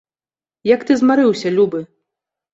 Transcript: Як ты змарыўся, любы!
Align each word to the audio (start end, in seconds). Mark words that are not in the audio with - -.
Як 0.69 0.85
ты 0.87 0.97
змарыўся, 1.03 1.53
любы! 1.61 1.85